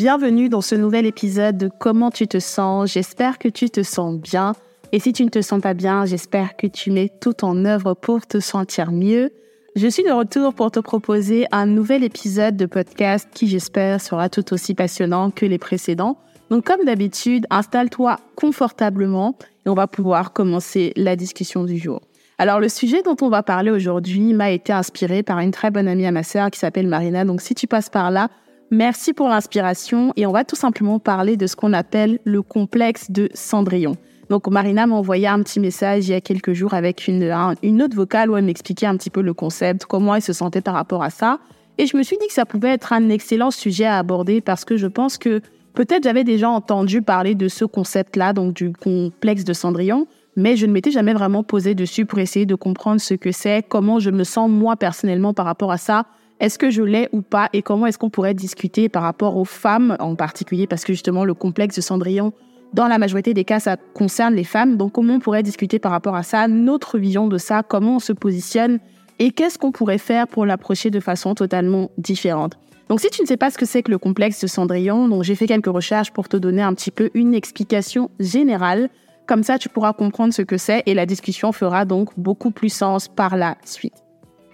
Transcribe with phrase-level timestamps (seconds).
[0.00, 2.90] Bienvenue dans ce nouvel épisode de Comment tu te sens.
[2.90, 4.54] J'espère que tu te sens bien.
[4.92, 7.92] Et si tu ne te sens pas bien, j'espère que tu mets tout en œuvre
[7.92, 9.30] pour te sentir mieux.
[9.76, 14.30] Je suis de retour pour te proposer un nouvel épisode de podcast qui, j'espère, sera
[14.30, 16.16] tout aussi passionnant que les précédents.
[16.48, 22.00] Donc, comme d'habitude, installe-toi confortablement et on va pouvoir commencer la discussion du jour.
[22.38, 25.88] Alors, le sujet dont on va parler aujourd'hui m'a été inspiré par une très bonne
[25.88, 27.26] amie à ma sœur qui s'appelle Marina.
[27.26, 28.30] Donc, si tu passes par là,
[28.72, 33.10] Merci pour l'inspiration et on va tout simplement parler de ce qu'on appelle le complexe
[33.10, 33.96] de Cendrillon.
[34.28, 37.82] Donc Marina m'a envoyé un petit message il y a quelques jours avec une, une
[37.82, 40.74] autre vocale où elle m'expliquait un petit peu le concept, comment elle se sentait par
[40.74, 41.40] rapport à ça.
[41.78, 44.64] Et je me suis dit que ça pouvait être un excellent sujet à aborder parce
[44.64, 45.40] que je pense que
[45.74, 50.66] peut-être j'avais déjà entendu parler de ce concept-là, donc du complexe de Cendrillon, mais je
[50.66, 54.10] ne m'étais jamais vraiment posé dessus pour essayer de comprendre ce que c'est, comment je
[54.10, 56.06] me sens moi personnellement par rapport à ça,
[56.40, 59.44] est-ce que je l'ai ou pas et comment est-ce qu'on pourrait discuter par rapport aux
[59.44, 60.66] femmes en particulier?
[60.66, 62.32] Parce que justement le complexe de Cendrillon
[62.72, 65.92] dans la majorité des cas ça concerne les femmes donc comment on pourrait discuter par
[65.92, 66.48] rapport à ça?
[66.48, 68.78] Notre vision de ça comment on se positionne
[69.18, 72.54] et qu'est-ce qu'on pourrait faire pour l'approcher de façon totalement différente?
[72.88, 75.22] Donc si tu ne sais pas ce que c'est que le complexe de Cendrillon, donc
[75.22, 78.88] j'ai fait quelques recherches pour te donner un petit peu une explication générale.
[79.26, 82.70] Comme ça, tu pourras comprendre ce que c'est et la discussion fera donc beaucoup plus
[82.70, 83.94] sens par la suite.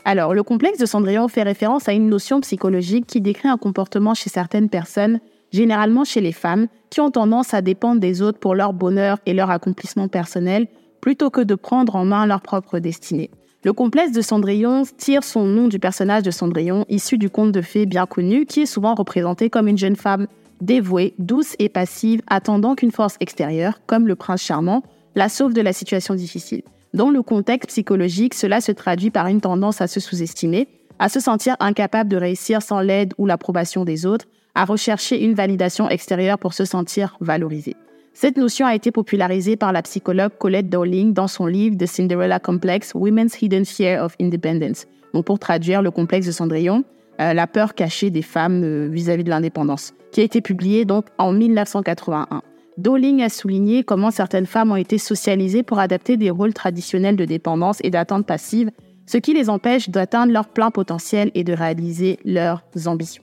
[0.08, 4.14] Alors, le complexe de Cendrillon fait référence à une notion psychologique qui décrit un comportement
[4.14, 5.18] chez certaines personnes,
[5.50, 9.34] généralement chez les femmes, qui ont tendance à dépendre des autres pour leur bonheur et
[9.34, 10.68] leur accomplissement personnel,
[11.00, 13.32] plutôt que de prendre en main leur propre destinée.
[13.64, 17.60] Le complexe de Cendrillon tire son nom du personnage de Cendrillon, issu du conte de
[17.60, 20.28] fées bien connu, qui est souvent représenté comme une jeune femme
[20.60, 24.84] dévouée, douce et passive, attendant qu'une force extérieure, comme le prince charmant,
[25.16, 26.62] la sauve de la situation difficile.
[26.96, 30.66] Dans le contexte psychologique, cela se traduit par une tendance à se sous-estimer,
[30.98, 34.24] à se sentir incapable de réussir sans l'aide ou l'approbation des autres,
[34.54, 37.76] à rechercher une validation extérieure pour se sentir valorisé.
[38.14, 42.40] Cette notion a été popularisée par la psychologue Colette Dowling dans son livre The Cinderella
[42.40, 44.86] Complex, Women's Hidden Fear of Independence.
[45.12, 46.82] Donc pour traduire le complexe de Cendrillon,
[47.20, 50.86] euh, la peur cachée des femmes euh, vis-à-vis -vis de l'indépendance, qui a été publié
[50.86, 52.40] donc en 1981.
[52.78, 57.24] Dowling a souligné comment certaines femmes ont été socialisées pour adapter des rôles traditionnels de
[57.24, 58.70] dépendance et d'attente passive,
[59.06, 63.22] ce qui les empêche d'atteindre leur plein potentiel et de réaliser leurs ambitions.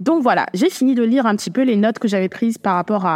[0.00, 2.74] Donc voilà, j'ai fini de lire un petit peu les notes que j'avais prises par
[2.74, 3.06] rapport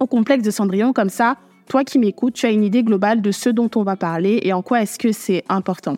[0.00, 0.92] au complexe de Cendrillon.
[0.92, 1.36] Comme ça,
[1.68, 4.52] toi qui m'écoutes, tu as une idée globale de ce dont on va parler et
[4.52, 5.96] en quoi est-ce que c'est important.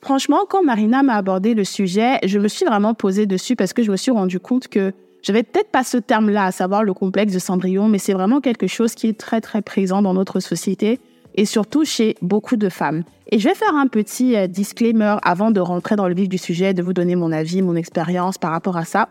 [0.00, 3.82] Franchement, quand Marina m'a abordé le sujet, je me suis vraiment posée dessus parce que
[3.82, 4.92] je me suis rendu compte que
[5.26, 8.40] je vais peut-être pas ce terme-là, à savoir le complexe de Cendrillon, mais c'est vraiment
[8.40, 11.00] quelque chose qui est très très présent dans notre société
[11.34, 13.02] et surtout chez beaucoup de femmes.
[13.32, 16.38] Et je vais faire un petit euh, disclaimer avant de rentrer dans le vif du
[16.38, 19.08] sujet, de vous donner mon avis, mon expérience par rapport à ça.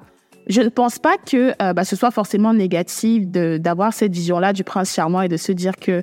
[0.48, 4.64] Je ne pense pas que euh, bah, ce soit forcément négatif d'avoir cette vision-là du
[4.64, 6.02] prince charmant et de se dire que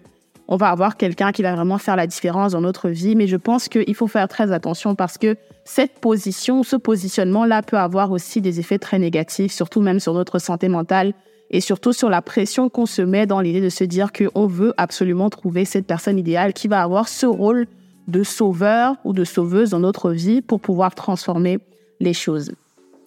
[0.49, 3.17] on va avoir quelqu'un qui va vraiment faire la différence dans notre vie.
[3.17, 7.79] Mais je pense qu'il faut faire très attention parce que cette position, ce positionnement-là peut
[7.79, 11.15] avoir aussi des effets très négatifs, surtout même sur notre santé mentale
[11.51, 14.75] et surtout sur la pression qu'on se met dans l'idée de se dire qu'on veut
[14.79, 17.67] absolument trouver cette personne idéale qui va avoir ce rôle
[18.09, 21.59] de sauveur ou de sauveuse dans notre vie pour pouvoir transformer
[22.01, 22.53] les choses.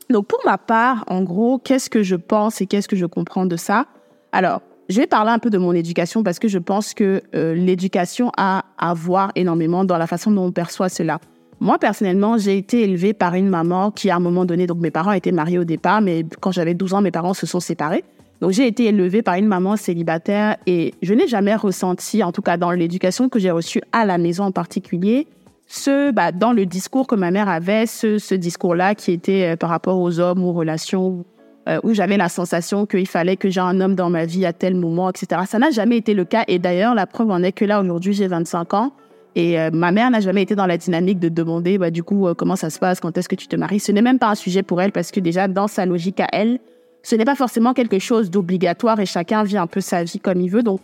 [0.09, 3.45] Donc pour ma part, en gros, qu'est-ce que je pense et qu'est-ce que je comprends
[3.45, 3.87] de ça?
[4.31, 7.55] Alors, je vais parler un peu de mon éducation parce que je pense que euh,
[7.55, 11.19] l'éducation a à voir énormément dans la façon dont on perçoit cela.
[11.59, 14.91] Moi, personnellement, j'ai été élevée par une maman qui, à un moment donné, donc mes
[14.91, 18.03] parents étaient mariés au départ, mais quand j'avais 12 ans, mes parents se sont séparés.
[18.41, 22.41] Donc, j'ai été élevée par une maman célibataire et je n'ai jamais ressenti, en tout
[22.41, 25.27] cas dans l'éducation que j'ai reçue à la maison en particulier,
[25.67, 29.69] ce, bah, dans le discours que ma mère avait, ce, discours-là qui était euh, par
[29.69, 31.25] rapport aux hommes, aux relations,
[31.67, 34.53] euh, où j'avais la sensation qu'il fallait que j'ai un homme dans ma vie à
[34.53, 35.41] tel moment, etc.
[35.47, 36.43] Ça n'a jamais été le cas.
[36.47, 38.93] Et d'ailleurs, la preuve en est que là, aujourd'hui, j'ai 25 ans.
[39.35, 42.27] Et euh, ma mère n'a jamais été dans la dynamique de demander, bah, du coup,
[42.27, 43.79] euh, comment ça se passe, quand est-ce que tu te maries?
[43.79, 46.27] Ce n'est même pas un sujet pour elle parce que déjà, dans sa logique à
[46.31, 46.59] elle,
[47.01, 50.41] ce n'est pas forcément quelque chose d'obligatoire et chacun vit un peu sa vie comme
[50.41, 50.63] il veut.
[50.63, 50.79] Donc,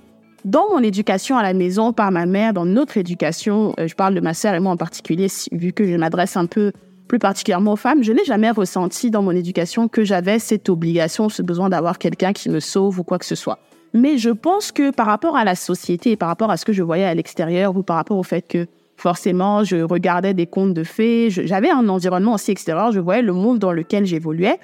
[0.46, 4.20] dans mon éducation à la maison par ma mère, dans notre éducation, je parle de
[4.20, 6.72] ma sœur et moi en particulier, vu que je m'adresse un peu
[7.12, 11.28] plus particulièrement aux femmes, je n'ai jamais ressenti dans mon éducation que j'avais cette obligation,
[11.28, 13.60] ce besoin d'avoir quelqu'un qui me sauve ou quoi que ce soit.
[13.94, 16.82] Mais je pense que par rapport à la société par rapport à ce que je
[16.82, 18.66] voyais à l'extérieur ou par rapport au fait que
[18.96, 23.34] forcément je regardais des contes de fées, j'avais un environnement aussi extérieur, je voyais le
[23.34, 24.58] monde dans lequel j'évoluais.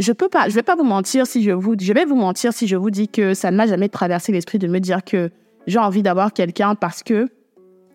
[0.00, 2.52] Je peux pas, je vais pas vous mentir si je vous, je vais vous mentir
[2.52, 5.30] si je vous dis que ça ne m'a jamais traversé l'esprit de me dire que
[5.68, 7.28] j'ai envie d'avoir quelqu'un parce que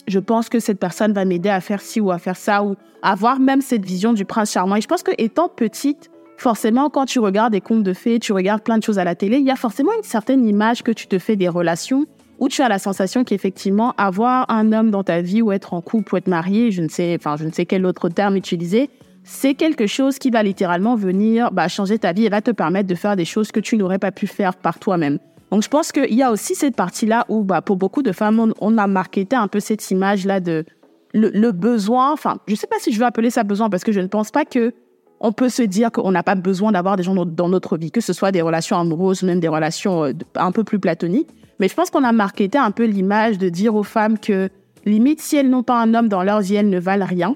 [0.10, 2.76] je pense que cette personne va m'aider à faire ci ou à faire ça ou
[3.02, 4.76] avoir même cette vision du prince charmant.
[4.76, 8.34] Et je pense que étant petite, forcément, quand tu regardes des contes de fées, tu
[8.34, 10.92] regardes plein de choses à la télé, il y a forcément une certaine image que
[10.92, 12.06] tu te fais des relations
[12.40, 15.82] où tu as la sensation qu'effectivement, avoir un homme dans ta vie ou être en
[15.82, 18.90] couple ou être marié, je ne sais, enfin, je ne sais quel autre terme utiliser,
[19.24, 22.88] c'est quelque chose qui va littéralement venir bah, changer ta vie et va te permettre
[22.88, 25.20] de faire des choses que tu n'aurais pas pu faire par toi-même.
[25.52, 28.54] Donc, je pense qu'il y a aussi cette partie-là où, bah, pour beaucoup de femmes,
[28.60, 30.66] on, a marketé un peu cette image-là de
[31.14, 32.12] le, besoin.
[32.12, 34.08] Enfin, je ne sais pas si je veux appeler ça besoin parce que je ne
[34.08, 34.74] pense pas que
[35.22, 38.00] on peut se dire qu'on n'a pas besoin d'avoir des gens dans notre vie, que
[38.00, 41.28] ce soit des relations amoureuses, même des relations euh, un peu plus platoniques.
[41.60, 44.50] Mais je pense qu'on a marketé un peu l'image de dire aux femmes que,
[44.86, 47.36] limite, si elles n'ont pas un homme dans leur vie, elles ne valent rien.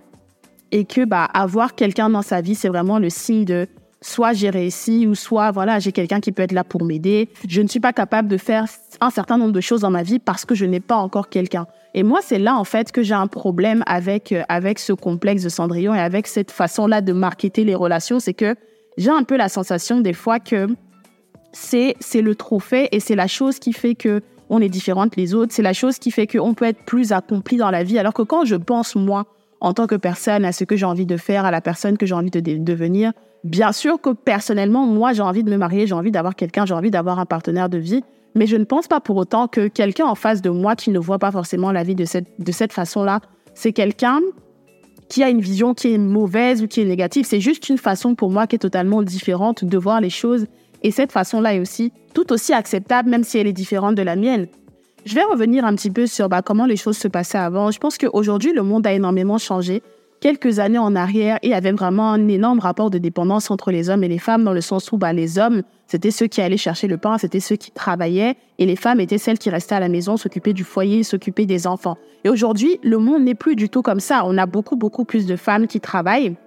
[0.71, 3.68] Et que, bah, avoir quelqu'un dans sa vie, c'est vraiment le signe de
[4.03, 7.29] soit j'ai réussi ou soit voilà j'ai quelqu'un qui peut être là pour m'aider.
[7.47, 8.65] Je ne suis pas capable de faire
[9.01, 11.65] un certain nombre de choses dans ma vie parce que je n'ai pas encore quelqu'un.
[11.94, 15.44] Et moi c'est là en fait que j'ai un problème avec euh, avec ce complexe
[15.44, 18.55] de Cendrillon et avec cette façon là de marketer les relations, c'est que
[18.97, 20.67] j'ai un peu la sensation des fois que
[21.53, 25.33] c'est c'est le trophée et c'est la chose qui fait que on est différente les
[25.33, 28.13] autres, c'est la chose qui fait qu'on peut être plus accompli dans la vie alors
[28.13, 29.25] que quand je pense moi
[29.61, 32.05] en tant que personne à ce que j'ai envie de faire, à la personne que
[32.05, 33.13] j'ai envie de devenir,
[33.44, 36.74] Bien sûr que personnellement, moi, j'ai envie de me marier, j'ai envie d'avoir quelqu'un, j'ai
[36.74, 38.01] envie d'avoir un partenaire de vie,
[38.36, 41.00] mais je ne pense pas pour autant que quelqu'un en face de moi qui ne
[41.00, 43.19] voit pas forcément la vie de cette, de cette façon-là,
[43.54, 44.22] c'est quelqu'un
[45.10, 47.25] qui a une vision qui est mauvaise ou qui est négative.
[47.25, 50.48] C'est juste une façon pour moi qui est totalement différente de voir les choses.
[50.81, 54.16] Et cette façon-là est aussi tout aussi acceptable, même si elle est différente de la
[54.16, 54.48] mienne.
[55.06, 57.72] Je vais revenir un petit peu sur bah, comment les choses se passaient avant.
[57.72, 59.84] Je pense qu'aujourd'hui, le monde a énormément changé
[60.24, 63.90] quelques années en arrière, il y avait vraiment un énorme rapport de dépendance entre les
[63.90, 66.56] hommes et les femmes, dans le sens où bah, les hommes, c'était ceux qui allaient
[66.56, 69.81] chercher le pain, c'était ceux qui travaillaient, et les femmes étaient celles qui restaient à
[69.81, 71.98] la maison, s'occuper du foyer, s'occuper des enfants.
[72.24, 74.24] Et aujourd'hui, le monde n'est plus du tout comme ça.
[74.25, 76.38] On a beaucoup, beaucoup plus de femmes qui travaillent,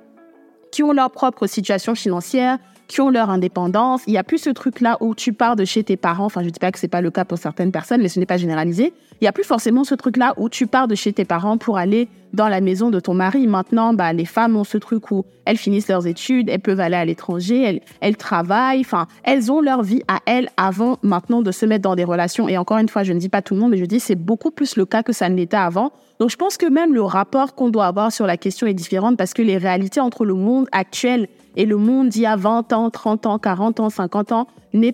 [0.72, 2.56] qui ont leur propre situation financière,
[2.88, 4.02] qui ont leur indépendance.
[4.06, 6.26] Il n'y a plus ce truc-là où tu pars de chez tes parents.
[6.26, 8.18] Enfin, je ne dis pas que c'est pas le cas pour certaines personnes, mais ce
[8.20, 8.92] n'est pas généralisé.
[9.20, 11.78] Il n'y a plus forcément ce truc-là où tu pars de chez tes parents pour
[11.78, 13.46] aller dans la maison de ton mari.
[13.46, 16.96] Maintenant, bah, les femmes ont ce truc où elles finissent leurs études, elles peuvent aller
[16.96, 18.80] à l'étranger, elles, elles travaillent.
[18.80, 22.48] Enfin, elles ont leur vie à elles avant maintenant de se mettre dans des relations.
[22.48, 24.16] Et encore une fois, je ne dis pas tout le monde, mais je dis c'est
[24.16, 25.92] beaucoup plus le cas que ça ne l'était avant.
[26.18, 29.14] Donc, je pense que même le rapport qu'on doit avoir sur la question est différent
[29.16, 32.72] parce que les réalités entre le monde actuel et le monde d'il y a 20
[32.72, 34.46] ans, 30 ans, 40 ans, 50 ans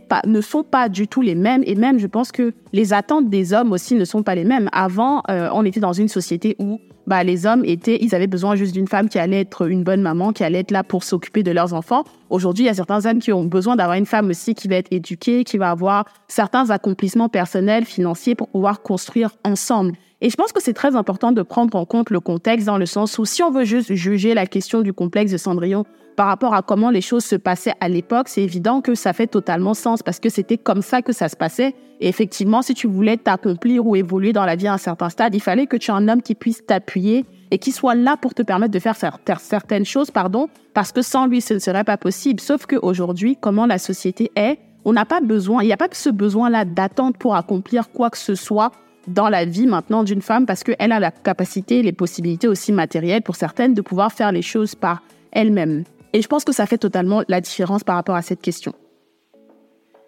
[0.08, 1.62] pas, ne sont pas du tout les mêmes.
[1.66, 4.68] Et même, je pense que les attentes des hommes aussi ne sont pas les mêmes.
[4.72, 8.54] Avant, euh, on était dans une société où bah, les hommes étaient, ils avaient besoin
[8.54, 11.42] juste d'une femme qui allait être une bonne maman, qui allait être là pour s'occuper
[11.42, 12.04] de leurs enfants.
[12.30, 14.76] Aujourd'hui, il y a certains hommes qui ont besoin d'avoir une femme aussi qui va
[14.76, 19.94] être éduquée, qui va avoir certains accomplissements personnels, financiers pour pouvoir construire ensemble.
[20.20, 22.86] Et je pense que c'est très important de prendre en compte le contexte dans le
[22.86, 25.84] sens où si on veut juste juger la question du complexe de Cendrillon
[26.16, 29.26] par rapport à comment les choses se passaient à l'époque, c'est évident que ça fait
[29.26, 31.74] totalement sens parce que c'était comme ça que ça se passait.
[32.00, 35.34] Et effectivement, si tu voulais t'accomplir ou évoluer dans la vie à un certain stade,
[35.34, 38.34] il fallait que tu aies un homme qui puisse t'appuyer et qui soit là pour
[38.34, 38.96] te permettre de faire
[39.38, 42.40] certaines choses, pardon, parce que sans lui, ce ne serait pas possible.
[42.40, 46.10] Sauf qu'aujourd'hui, comment la société est, on n'a pas besoin, il n'y a pas ce
[46.10, 48.72] besoin-là d'attente pour accomplir quoi que ce soit
[49.06, 53.22] dans la vie maintenant d'une femme parce qu'elle a la capacité, les possibilités aussi matérielles
[53.22, 55.02] pour certaines de pouvoir faire les choses par
[55.32, 55.84] elle-même.
[56.12, 58.74] Et je pense que ça fait totalement la différence par rapport à cette question.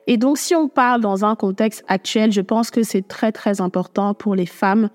[0.07, 3.61] Et donc, si on parle dans un contexte actuel, je pense que c'est très, très
[3.61, 4.91] important pour les femmes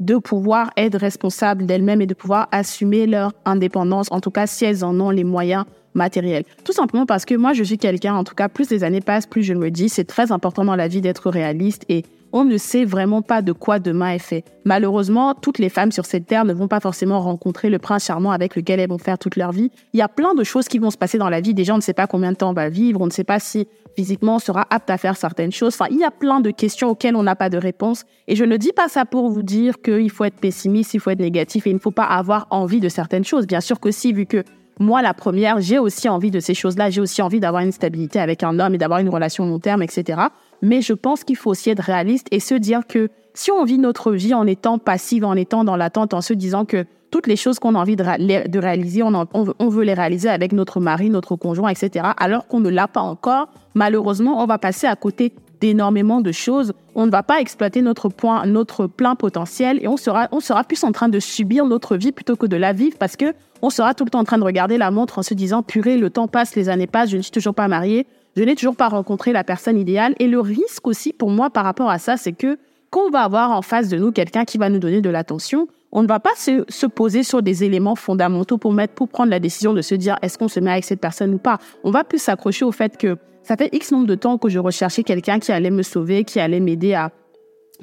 [0.00, 4.64] de pouvoir être responsables d'elles-mêmes et de pouvoir assumer leur indépendance, en tout cas si
[4.64, 6.44] elles en ont les moyens matériels.
[6.64, 9.26] Tout simplement parce que moi, je suis quelqu'un, en tout cas, plus les années passent,
[9.26, 12.04] plus je me dis, c'est très important dans la vie d'être réaliste et
[12.34, 14.44] on ne sait vraiment pas de quoi demain est fait.
[14.64, 18.32] Malheureusement, toutes les femmes sur cette terre ne vont pas forcément rencontrer le prince charmant
[18.32, 19.70] avec lequel elles vont faire toute leur vie.
[19.92, 21.54] Il y a plein de choses qui vont se passer dans la vie.
[21.54, 23.38] Déjà, on ne sait pas combien de temps on va vivre, on ne sait pas
[23.38, 25.74] si physiquement on sera apte à faire certaines choses.
[25.74, 28.04] Enfin, il y a plein de questions auxquelles on n'a pas de réponse.
[28.26, 31.10] Et je ne dis pas ça pour vous dire qu'il faut être pessimiste, il faut
[31.10, 33.46] être négatif et il ne faut pas avoir envie de certaines choses.
[33.46, 34.42] Bien sûr que si, vu que
[34.80, 36.90] moi, la première, j'ai aussi envie de ces choses-là.
[36.90, 39.82] J'ai aussi envie d'avoir une stabilité avec un homme et d'avoir une relation long terme,
[39.82, 40.22] etc.
[40.64, 43.78] Mais je pense qu'il faut aussi être réaliste et se dire que si on vit
[43.78, 47.36] notre vie en étant passive, en étant dans l'attente, en se disant que toutes les
[47.36, 51.68] choses qu'on a envie de, réaliser, on, veut, les réaliser avec notre mari, notre conjoint,
[51.68, 56.32] etc., alors qu'on ne l'a pas encore, malheureusement, on va passer à côté d'énormément de
[56.32, 56.72] choses.
[56.94, 60.28] On ne va pas exploiter notre point, notre plein potentiel et on sera,
[60.64, 63.70] plus en train de subir notre vie plutôt que de la vivre parce que on
[63.70, 66.10] sera tout le temps en train de regarder la montre en se disant, purée, le
[66.10, 68.06] temps passe, les années passent, je ne suis toujours pas mariée,
[68.36, 70.14] je n'ai toujours pas rencontré la personne idéale.
[70.18, 72.58] Et le risque aussi pour moi par rapport à ça, c'est que
[72.90, 75.68] quand on va avoir en face de nous quelqu'un qui va nous donner de l'attention,
[75.92, 79.38] on ne va pas se, se, poser sur des éléments fondamentaux pour pour prendre la
[79.38, 81.58] décision de se dire est-ce qu'on se met avec cette personne ou pas?
[81.84, 84.58] On va plus s'accrocher au fait que ça fait X nombre de temps que je
[84.58, 87.10] recherchais quelqu'un qui allait me sauver, qui allait m'aider à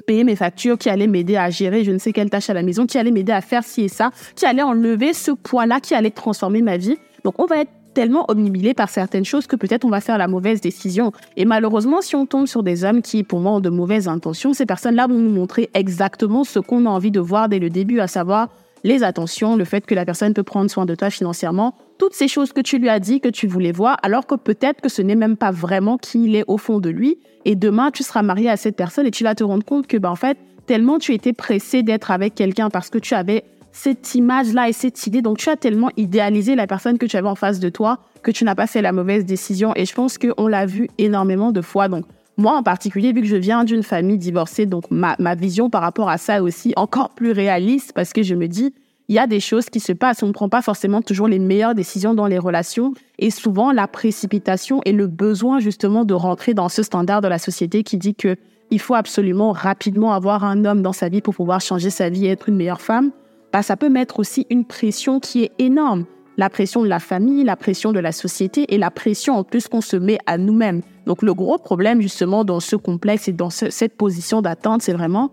[0.06, 2.62] payer mes factures, qui allait m'aider à gérer je ne sais quelle tâche à la
[2.62, 5.94] maison, qui allait m'aider à faire ci et ça, qui allait enlever ce poids-là, qui
[5.94, 6.96] allait transformer ma vie.
[7.24, 10.28] Donc on va être tellement omnibilé par certaines choses que peut-être on va faire la
[10.28, 11.12] mauvaise décision.
[11.36, 14.52] Et malheureusement, si on tombe sur des hommes qui, pour moi, ont de mauvaises intentions,
[14.52, 18.00] ces personnes-là vont nous montrer exactement ce qu'on a envie de voir dès le début,
[18.00, 18.48] à savoir
[18.84, 22.28] les attentions, le fait que la personne peut prendre soin de toi financièrement, toutes ces
[22.28, 25.02] choses que tu lui as dit que tu voulais voir, alors que peut-être que ce
[25.02, 27.18] n'est même pas vraiment qui il est au fond de lui.
[27.44, 29.96] Et demain, tu seras marié à cette personne et tu vas te rendre compte que,
[29.96, 34.14] ben, en fait, tellement tu étais pressé d'être avec quelqu'un parce que tu avais cette
[34.14, 35.22] image-là et cette idée.
[35.22, 38.30] Donc, tu as tellement idéalisé la personne que tu avais en face de toi que
[38.30, 39.72] tu n'as pas fait la mauvaise décision.
[39.74, 41.88] Et je pense qu'on l'a vu énormément de fois.
[41.88, 42.04] Donc,
[42.36, 45.82] moi en particulier, vu que je viens d'une famille divorcée, donc ma, ma vision par
[45.82, 48.72] rapport à ça aussi encore plus réaliste parce que je me dis,
[49.08, 50.22] il y a des choses qui se passent.
[50.22, 52.94] On ne prend pas forcément toujours les meilleures décisions dans les relations.
[53.18, 57.38] Et souvent, la précipitation et le besoin justement de rentrer dans ce standard de la
[57.38, 58.36] société qui dit que
[58.70, 62.24] il faut absolument rapidement avoir un homme dans sa vie pour pouvoir changer sa vie
[62.24, 63.10] et être une meilleure femme
[63.52, 66.06] bah, ça peut mettre aussi une pression qui est énorme.
[66.38, 69.68] La pression de la famille, la pression de la société et la pression en plus
[69.68, 70.80] qu'on se met à nous-mêmes.
[71.04, 75.30] Donc le gros problème justement dans ce complexe et dans cette position d'attente, c'est vraiment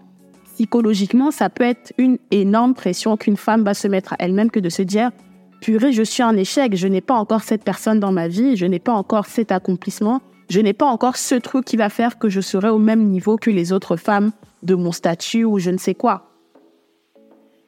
[0.55, 4.59] psychologiquement, ça peut être une énorme pression qu'une femme va se mettre à elle-même que
[4.59, 5.11] de se dire
[5.61, 8.65] purée, je suis un échec, je n'ai pas encore cette personne dans ma vie, je
[8.65, 12.27] n'ai pas encore cet accomplissement, je n'ai pas encore ce truc qui va faire que
[12.27, 14.31] je serai au même niveau que les autres femmes
[14.63, 16.28] de mon statut ou je ne sais quoi.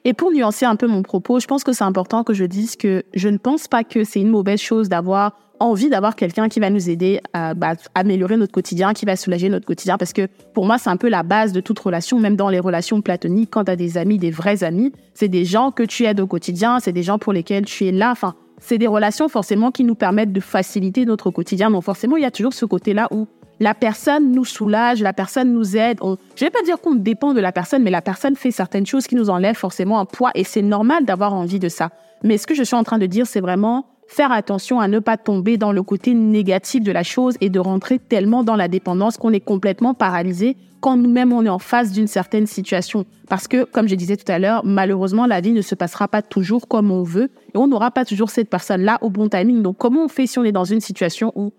[0.04, 2.76] Et pour nuancer un peu mon propos, je pense que c'est important que je dise
[2.76, 6.58] que je ne pense pas que c'est une mauvaise chose d'avoir envie d'avoir quelqu'un qui
[6.58, 10.26] va nous aider à bah, améliorer notre quotidien, qui va soulager notre quotidien, parce que
[10.54, 13.50] pour moi, c'est un peu la base de toute relation, même dans les relations platoniques,
[13.50, 16.26] quand tu as des amis, des vrais amis, c'est des gens que tu aides au
[16.26, 19.84] quotidien, c'est des gens pour lesquels tu es là, enfin, c'est des relations forcément qui
[19.84, 23.28] nous permettent de faciliter notre quotidien, donc forcément, il y a toujours ce côté-là où
[23.62, 25.98] la personne nous soulage, la personne nous aide.
[26.00, 28.86] je ne vais pas dire qu'on dépend de la personne, mais la personne fait certaines
[28.86, 31.90] choses qui nous enlèvent forcément un poids et c'est normal d'avoir envie de ça.
[32.24, 34.98] Mais ce que je suis en train de dire, c'est vraiment faire attention à ne
[34.98, 38.66] pas tomber dans le côté négatif de la chose et de rentrer tellement dans la
[38.66, 43.06] dépendance qu'on est complètement paralysé quand nous-mêmes on est en face d'une certaine situation.
[43.28, 46.20] Parce que, comme je disais tout à l'heure, malheureusement, la vie ne se passera pas
[46.20, 49.62] toujours comme on veut et on n'aura pas toujours cette personne-là au bon timing.
[49.62, 51.52] Donc, comment on fait si on est dans une situation où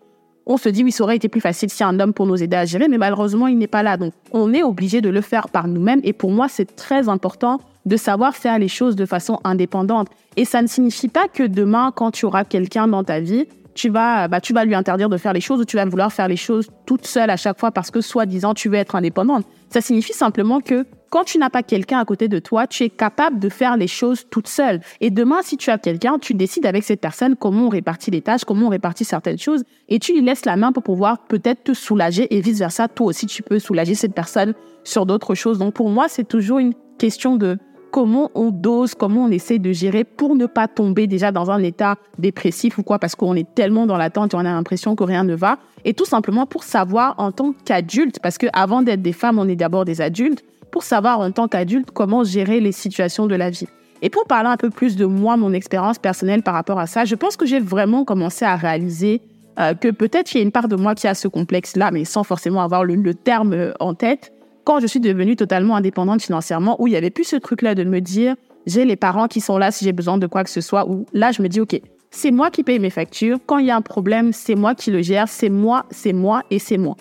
[0.45, 2.57] on se dit, oui, ça aurait été plus facile si un homme pour nous aider
[2.57, 3.97] à gérer, mais malheureusement, il n'est pas là.
[3.97, 6.01] Donc, on est obligé de le faire par nous-mêmes.
[6.03, 10.07] Et pour moi, c'est très important de savoir faire les choses de façon indépendante.
[10.35, 13.89] Et ça ne signifie pas que demain, quand tu auras quelqu'un dans ta vie, tu
[13.89, 16.27] vas, bah, tu vas lui interdire de faire les choses ou tu vas vouloir faire
[16.27, 19.45] les choses toute seule à chaque fois parce que soi-disant tu veux être indépendante.
[19.69, 22.89] Ça signifie simplement que quand tu n'as pas quelqu'un à côté de toi, tu es
[22.89, 24.81] capable de faire les choses toute seule.
[24.99, 28.21] Et demain, si tu as quelqu'un, tu décides avec cette personne comment on répartit les
[28.21, 31.65] tâches, comment on répartit certaines choses, et tu lui laisses la main pour pouvoir peut-être
[31.65, 32.87] te soulager et vice versa.
[32.87, 35.59] Toi aussi, tu peux soulager cette personne sur d'autres choses.
[35.59, 37.59] Donc pour moi, c'est toujours une question de
[37.93, 41.61] comment on dose, comment on essaie de gérer pour ne pas tomber déjà dans un
[41.61, 45.03] état dépressif ou quoi, parce qu'on est tellement dans l'attente et on a l'impression que
[45.03, 45.59] rien ne va.
[45.85, 49.47] Et tout simplement pour savoir en tant qu'adulte, parce que avant d'être des femmes, on
[49.47, 53.51] est d'abord des adultes, pour savoir en tant qu'adulte comment gérer les situations de la
[53.51, 53.67] vie.
[54.01, 57.05] Et pour parler un peu plus de moi, mon expérience personnelle par rapport à ça,
[57.05, 59.21] je pense que j'ai vraiment commencé à réaliser
[59.59, 62.05] euh, que peut-être il y a une part de moi qui a ce complexe-là, mais
[62.05, 64.32] sans forcément avoir le, terme euh, en tête,
[64.63, 67.83] quand je suis devenue totalement indépendante financièrement, où il y avait plus ce truc-là de
[67.83, 70.61] me dire, j'ai les parents qui sont là si j'ai besoin de quoi que ce
[70.61, 71.79] soit, ou là, je me dis, OK,
[72.11, 73.39] c'est moi qui paye mes factures.
[73.45, 75.27] Quand il y a un problème, c'est moi qui le gère.
[75.27, 76.95] C'est moi, c'est moi et c'est moi.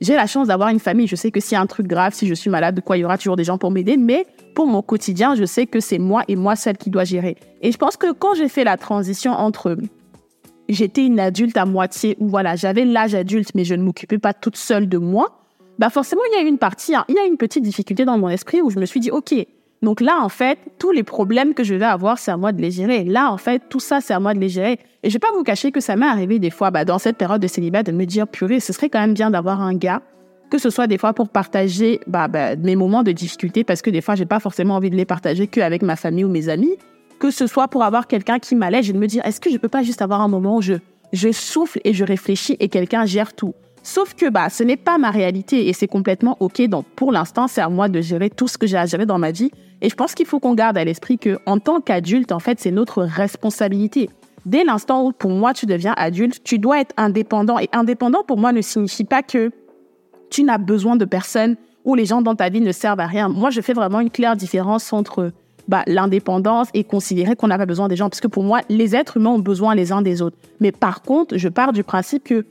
[0.00, 1.06] j'ai la chance d'avoir une famille.
[1.06, 3.00] Je sais que s'il y a un truc grave, si je suis malade, quoi, il
[3.00, 3.96] y aura toujours des gens pour m'aider.
[3.96, 7.36] Mais pour mon quotidien, je sais que c'est moi et moi celle qui doit gérer.
[7.62, 9.76] Et je pense que quand j'ai fait la transition entre
[10.68, 14.34] j'étais une adulte à moitié, ou voilà, j'avais l'âge adulte, mais je ne m'occupais pas
[14.34, 15.37] toute seule de moi,
[15.78, 18.18] bah forcément, il y a une partie, hein, il y a une petite difficulté dans
[18.18, 19.34] mon esprit où je me suis dit, OK,
[19.80, 22.60] donc là, en fait, tous les problèmes que je vais avoir, c'est à moi de
[22.60, 23.04] les gérer.
[23.04, 24.80] Là, en fait, tout ça, c'est à moi de les gérer.
[25.04, 27.16] Et je vais pas vous cacher que ça m'est arrivé des fois, bah, dans cette
[27.16, 30.02] période de célibat, de me dire, purée, ce serait quand même bien d'avoir un gars,
[30.50, 33.90] que ce soit des fois pour partager bah, bah, mes moments de difficulté, parce que
[33.90, 36.76] des fois, j'ai pas forcément envie de les partager qu'avec ma famille ou mes amis,
[37.20, 39.58] que ce soit pour avoir quelqu'un qui m'allège et de me dire, est-ce que je
[39.58, 40.74] peux pas juste avoir un moment où je,
[41.12, 43.54] je souffle et je réfléchis et quelqu'un gère tout?
[43.88, 46.60] Sauf que bah, ce n'est pas ma réalité et c'est complètement OK.
[46.68, 49.18] Donc pour l'instant, c'est à moi de gérer tout ce que j'ai à gérer dans
[49.18, 49.50] ma vie.
[49.80, 52.60] Et je pense qu'il faut qu'on garde à l'esprit que en tant qu'adulte, en fait,
[52.60, 54.10] c'est notre responsabilité.
[54.44, 57.58] Dès l'instant où pour moi tu deviens adulte, tu dois être indépendant.
[57.58, 59.50] Et indépendant pour moi ne signifie pas que
[60.28, 63.30] tu n'as besoin de personne ou les gens dans ta vie ne servent à rien.
[63.30, 65.32] Moi, je fais vraiment une claire différence entre
[65.68, 68.08] bah, l'indépendance et considérer qu'on n'a pas besoin des gens.
[68.08, 70.36] Parce que pour moi, les êtres humains ont besoin les uns des autres.
[70.60, 72.46] Mais par contre, je pars du principe que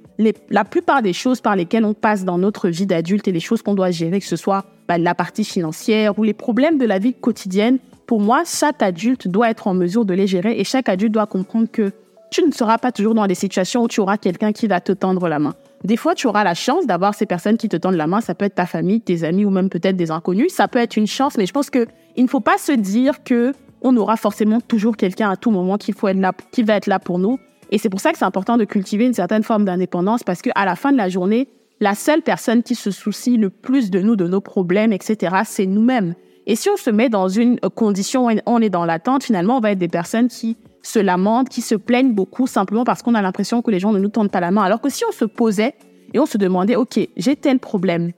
[0.49, 3.61] la plupart des choses par lesquelles on passe dans notre vie d'adulte et les choses
[3.61, 6.99] qu'on doit gérer, que ce soit bah, la partie financière ou les problèmes de la
[6.99, 10.87] vie quotidienne, pour moi, chaque adulte doit être en mesure de les gérer et chaque
[10.87, 11.91] adulte doit comprendre que
[12.31, 14.91] tu ne seras pas toujours dans des situations où tu auras quelqu'un qui va te
[14.91, 15.55] tendre la main.
[15.83, 18.21] Des fois, tu auras la chance d'avoir ces personnes qui te tendent la main.
[18.21, 20.53] Ça peut être ta famille, tes amis ou même peut-être des inconnus.
[20.53, 23.23] Ça peut être une chance, mais je pense que il ne faut pas se dire
[23.23, 25.93] que on aura forcément toujours quelqu'un à tout moment qui,
[26.51, 27.39] qui va être là pour nous.
[27.69, 30.65] Et c'est pour ça que c'est important de cultiver une certaine forme d'indépendance parce qu'à
[30.65, 31.47] la fin de la journée,
[31.79, 35.67] la seule personne qui se soucie le plus de nous, de nos problèmes, etc., c'est
[35.67, 36.15] nous-mêmes.
[36.47, 39.59] Et si on se met dans une condition où on est dans l'attente, finalement, on
[39.59, 40.57] va être des personnes qui
[40.87, 43.99] se lamentent, qui se plaignent beaucoup simplement parce qu'on a l'impression que les gens ne
[43.99, 44.63] nous tendent pas la main.
[44.63, 45.75] Alors que si on se posait
[46.13, 48.11] et on se demandait, OK, j'ai tel problème,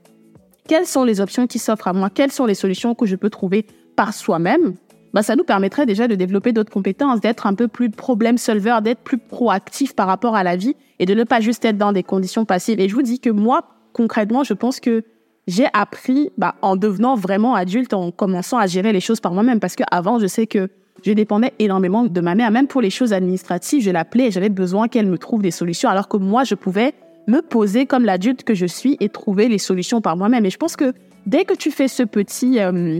[0.67, 3.29] quelles sont les options qui s'offrent à moi, quelles sont les solutions que je peux
[3.29, 4.75] trouver par soi-même,
[5.13, 8.77] bah, ça nous permettrait déjà de développer d'autres compétences, d'être un peu plus problème solver,
[8.83, 11.91] d'être plus proactif par rapport à la vie et de ne pas juste être dans
[11.91, 12.79] des conditions passives.
[12.79, 15.03] Et je vous dis que moi, concrètement, je pense que
[15.47, 19.59] j'ai appris bah, en devenant vraiment adulte, en commençant à gérer les choses par moi-même.
[19.59, 20.69] Parce qu'avant, je sais que
[21.03, 22.51] je dépendais énormément de ma mère.
[22.51, 25.89] Même pour les choses administratives, je l'appelais et j'avais besoin qu'elle me trouve des solutions.
[25.89, 26.93] Alors que moi, je pouvais
[27.27, 30.45] me poser comme l'adulte que je suis et trouver les solutions par moi-même.
[30.45, 30.93] Et je pense que
[31.25, 32.99] dès que tu fais ce petit, euh,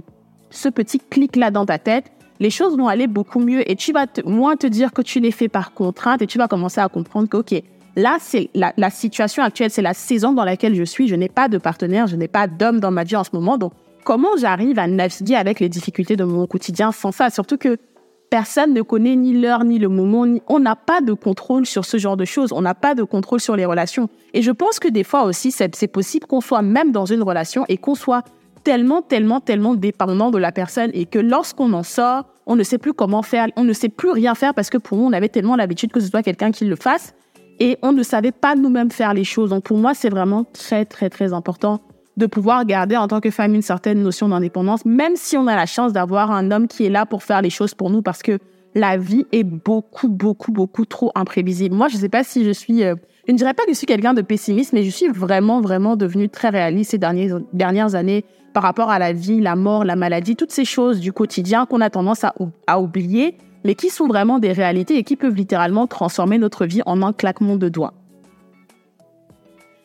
[0.49, 4.05] ce petit clic-là dans ta tête, les choses vont aller beaucoup mieux et tu vas
[4.25, 7.27] moins te dire que tu les fais par contrainte et tu vas commencer à comprendre
[7.27, 7.63] que, OK,
[7.95, 11.07] là, c'est la, la situation actuelle, c'est la saison dans laquelle je suis.
[11.07, 13.57] Je n'ai pas de partenaire, je n'ai pas d'homme dans ma vie en ce moment.
[13.57, 13.73] Donc,
[14.09, 17.29] comment j'arrive à naviguer avec les difficultés de mon quotidien sans ça?
[17.29, 17.77] Surtout que
[18.31, 20.25] Personne ne connaît ni l'heure ni le moment.
[20.47, 22.53] On n'a pas de contrôle sur ce genre de choses.
[22.53, 24.07] On n'a pas de contrôle sur les relations.
[24.35, 27.65] Et je pense que des fois aussi, c'est possible qu'on soit même dans une relation
[27.69, 28.23] et qu'on soit
[28.63, 32.77] tellement, tellement, tellement dépendant de la personne et que lorsqu'on en sort, on ne sait
[32.77, 35.29] plus comment faire, on ne sait plus rien faire parce que pour nous, on avait
[35.29, 37.15] tellement l'habitude que ce soit quelqu'un qui le fasse
[37.59, 39.49] et on ne savait pas nous-mêmes faire les choses.
[39.49, 41.81] Donc pour moi, c'est vraiment très, très, très important
[42.19, 45.55] de pouvoir garder en tant que femme une certaine notion d'indépendance, même si on a
[45.55, 48.21] la chance d'avoir un homme qui est là pour faire les choses pour nous, parce
[48.21, 48.39] que
[48.75, 51.73] la vie est beaucoup, beaucoup, beaucoup trop imprévisible.
[51.73, 53.77] Moi, je ne sais pas si je suis, euh, je ne dirais pas que je
[53.77, 57.95] suis quelqu'un de pessimiste, mais je suis vraiment, vraiment devenue très réaliste ces dernières, dernières
[57.95, 61.65] années par rapport à la vie, la mort, la maladie, toutes ces choses du quotidien
[61.65, 62.35] qu'on a tendance à,
[62.67, 66.81] à oublier, mais qui sont vraiment des réalités et qui peuvent littéralement transformer notre vie
[66.85, 67.93] en un claquement de doigts.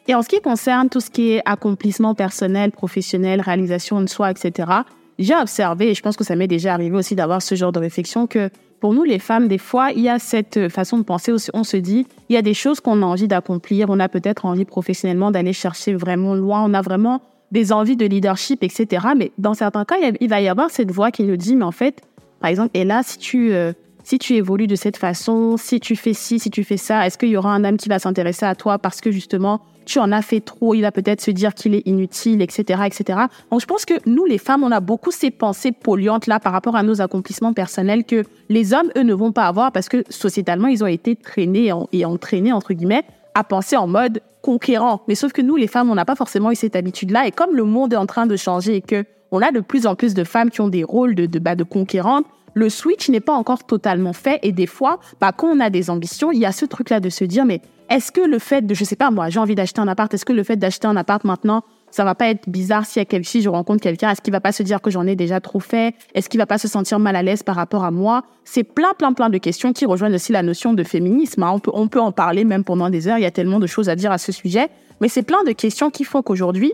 [0.07, 4.31] Et en ce qui concerne tout ce qui est accomplissement personnel, professionnel, réalisation de soi,
[4.31, 4.71] etc.,
[5.19, 7.79] j'ai observé, et je pense que ça m'est déjà arrivé aussi d'avoir ce genre de
[7.79, 11.33] réflexion, que pour nous, les femmes, des fois, il y a cette façon de penser
[11.33, 14.09] où on se dit, il y a des choses qu'on a envie d'accomplir, on a
[14.09, 19.07] peut-être envie professionnellement d'aller chercher vraiment loin, on a vraiment des envies de leadership, etc.
[19.17, 21.73] Mais dans certains cas, il va y avoir cette voix qui nous dit, mais en
[21.73, 22.03] fait,
[22.41, 25.97] par exemple, et là, si tu, euh, si tu évolues de cette façon, si tu
[25.97, 28.45] fais ci, si tu fais ça, est-ce qu'il y aura un homme qui va s'intéresser
[28.45, 31.55] à toi parce que justement, tu en as fait trop, il va peut-être se dire
[31.55, 33.19] qu'il est inutile, etc., etc.
[33.51, 36.53] Donc, je pense que nous, les femmes, on a beaucoup ces pensées polluantes là par
[36.53, 40.05] rapport à nos accomplissements personnels que les hommes, eux, ne vont pas avoir parce que
[40.09, 45.03] sociétalement, ils ont été traînés et entraînés, entre guillemets, à penser en mode conquérant.
[45.09, 47.27] Mais sauf que nous, les femmes, on n'a pas forcément eu cette habitude-là.
[47.27, 49.87] Et comme le monde est en train de changer et que on a de plus
[49.87, 53.21] en plus de femmes qui ont des rôles de, de, bah, conquérantes, le switch n'est
[53.21, 54.39] pas encore totalement fait.
[54.43, 57.09] Et des fois, bah, quand on a des ambitions, il y a ce truc-là de
[57.09, 59.81] se dire, mais est-ce que le fait de, je sais pas moi, j'ai envie d'acheter
[59.81, 62.87] un appart, est-ce que le fait d'acheter un appart maintenant, ça va pas être bizarre
[62.87, 65.41] si, si je rencontre quelqu'un, est-ce qu'il va pas se dire que j'en ai déjà
[65.41, 65.95] trop fait?
[66.15, 68.25] Est-ce qu'il va pas se sentir mal à l'aise par rapport à moi?
[68.45, 71.45] C'est plein, plein, plein de questions qui rejoignent aussi la notion de féminisme.
[71.45, 71.53] Hein.
[71.55, 73.67] On, peut, on peut en parler même pendant des heures, il y a tellement de
[73.67, 74.71] choses à dire à ce sujet.
[75.01, 76.73] Mais c'est plein de questions qui font qu'aujourd'hui,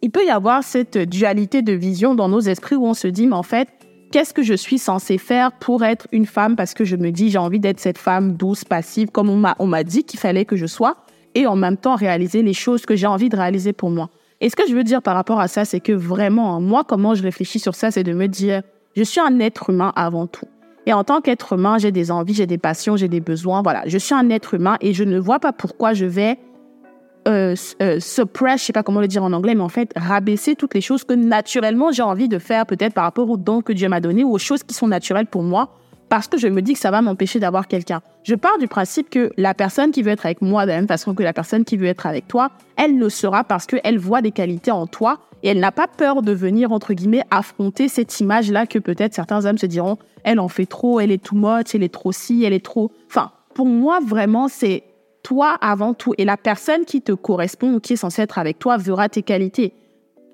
[0.00, 3.26] il peut y avoir cette dualité de vision dans nos esprits où on se dit,
[3.26, 3.68] mais en fait,
[4.10, 7.30] qu'est-ce que je suis censée faire pour être une femme parce que je me dis,
[7.30, 10.44] j'ai envie d'être cette femme douce, passive, comme on m'a, on m'a dit qu'il fallait
[10.44, 10.96] que je sois,
[11.34, 14.10] et en même temps réaliser les choses que j'ai envie de réaliser pour moi.
[14.40, 17.14] Et ce que je veux dire par rapport à ça, c'est que vraiment, moi, comment
[17.14, 18.62] je réfléchis sur ça, c'est de me dire,
[18.96, 20.46] je suis un être humain avant tout.
[20.86, 23.62] Et en tant qu'être humain, j'ai des envies, j'ai des passions, j'ai des besoins.
[23.62, 26.38] Voilà, je suis un être humain et je ne vois pas pourquoi je vais
[27.28, 30.54] euh, euh, suppress, je sais pas comment le dire en anglais, mais en fait rabaisser
[30.54, 33.72] toutes les choses que naturellement j'ai envie de faire, peut-être par rapport aux dons que
[33.72, 35.74] Dieu m'a donnés ou aux choses qui sont naturelles pour moi,
[36.08, 38.00] parce que je me dis que ça va m'empêcher d'avoir quelqu'un.
[38.24, 40.88] Je pars du principe que la personne qui veut être avec moi de la même
[40.88, 44.22] façon que la personne qui veut être avec toi, elle le sera parce qu'elle voit
[44.22, 48.18] des qualités en toi et elle n'a pas peur de venir, entre guillemets, affronter cette
[48.20, 51.74] image-là que peut-être certains hommes se diront, elle en fait trop, elle est too much,
[51.74, 52.90] elle est trop si, elle est trop...
[53.06, 54.84] Enfin, pour moi, vraiment, c'est
[55.28, 56.14] toi avant tout.
[56.16, 59.22] Et la personne qui te correspond ou qui est censée être avec toi verra tes
[59.22, 59.74] qualités.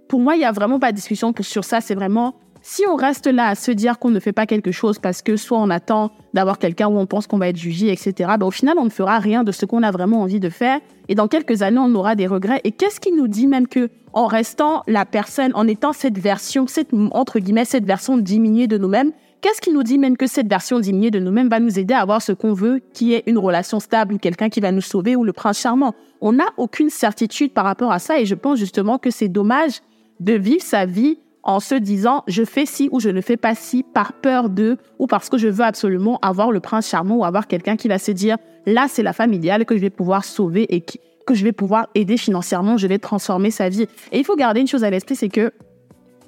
[0.09, 1.81] Pour moi, il n'y a vraiment pas de discussion sur ça.
[1.81, 5.01] C'est vraiment, si on reste là à se dire qu'on ne fait pas quelque chose
[5.01, 8.35] parce que soit on attend d'avoir quelqu'un où on pense qu'on va être jugé, etc.,
[8.39, 10.79] ben, au final, on ne fera rien de ce qu'on a vraiment envie de faire.
[11.09, 12.61] Et dans quelques années, on aura des regrets.
[12.63, 16.69] Et qu'est-ce qui nous dit même que, en restant la personne, en étant cette version,
[16.69, 19.11] cette, entre guillemets, cette version diminuée de nous-mêmes,
[19.45, 22.01] Qu'est-ce qui nous dit même que cette version diminuée de nous-mêmes va nous aider à
[22.01, 25.17] avoir ce qu'on veut, qui est une relation stable ou quelqu'un qui va nous sauver
[25.17, 25.95] ou le prince charmant?
[26.23, 29.83] On n'a aucune certitude par rapport à ça et je pense justement que c'est dommage
[30.19, 33.55] de vivre sa vie en se disant je fais ci ou je ne fais pas
[33.55, 37.25] ci par peur de ou parce que je veux absolument avoir le prince charmant ou
[37.27, 40.25] avoir quelqu'un qui va se dire là c'est la femme idéale que je vais pouvoir
[40.25, 43.83] sauver et que je vais pouvoir aider financièrement, je vais transformer sa vie.
[44.11, 45.53] Et il faut garder une chose à l'esprit, c'est que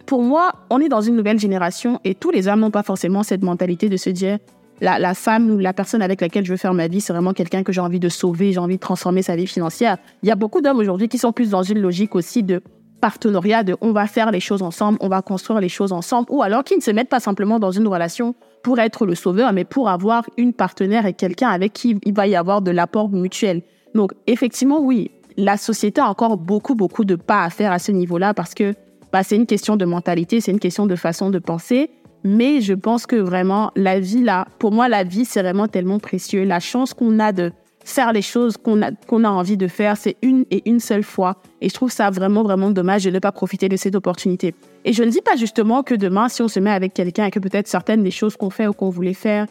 [0.07, 3.23] pour moi, on est dans une nouvelle génération et tous les hommes n'ont pas forcément
[3.23, 4.38] cette mentalité de se dire
[4.81, 7.62] la, femme ou la personne avec laquelle je veux faire ma vie, c'est vraiment quelqu'un
[7.62, 9.97] que j'ai envie de sauver, j'ai envie de transformer sa vie financière.
[10.23, 12.62] Il y a beaucoup d'hommes aujourd'hui qui sont plus dans une logique aussi de
[13.01, 16.42] partenariat, de on va faire les choses ensemble, on va construire les choses ensemble, ou
[16.42, 19.64] alors qui ne se mettent pas simplement dans une relation pour être le sauveur, mais
[19.64, 23.62] pour avoir une partenaire et quelqu'un avec qui il va y avoir de l'apport mutuel.
[23.95, 27.92] Donc effectivement, oui, la société a encore beaucoup, beaucoup de pas à faire à ce
[27.92, 28.75] niveau-là parce que
[29.12, 31.90] bah, c'est une question de mentalité, c'est une question de façon de penser.
[32.25, 36.01] Mais je pense que vraiment, la vie, là, pour moi, la vie, c'est vraiment tellement
[36.01, 36.45] précieux.
[36.45, 37.53] La chance qu'on a de
[37.85, 41.37] faire les choses qu'on a, a envie de faire, c'est une et une seule fois.
[41.61, 44.55] Et je trouve ça vraiment, vraiment dommage de ne pas profiter de cette opportunité.
[44.85, 47.31] Et je ne dis pas justement que demain, si on se met avec quelqu'un et
[47.31, 49.47] que peut-être certaines des choses qu'on fait ou qu'on voulait faire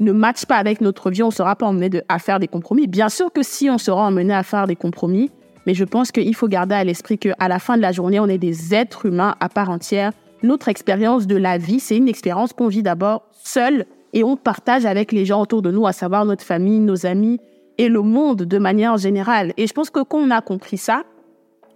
[0.00, 2.86] ne matchent pas avec notre vie, on ne sera pas emmené à faire des compromis.
[2.86, 5.30] Bien sûr que si on sera emmené à faire des compromis,
[5.66, 8.26] mais je pense qu'il faut garder à l'esprit qu'à la fin de la journée, on
[8.26, 10.12] est des êtres humains à part entière.
[10.42, 14.86] Notre expérience de la vie, c'est une expérience qu'on vit d'abord seul et on partage
[14.86, 17.40] avec les gens autour de nous, à savoir notre famille, nos amis
[17.78, 19.52] et le monde de manière générale.
[19.56, 21.02] Et je pense que quand on a compris ça,